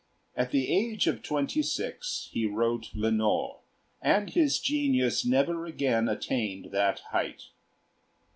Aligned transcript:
At 0.35 0.49
the 0.49 0.67
age 0.67 1.05
of 1.05 1.21
twenty 1.21 1.61
six 1.61 2.27
he 2.31 2.47
wrote 2.47 2.89
'Lenore,' 2.95 3.59
and 4.01 4.31
his 4.31 4.57
genius 4.59 5.23
never 5.23 5.67
again 5.67 6.09
attained 6.09 6.71
that 6.71 7.01
height. 7.11 7.49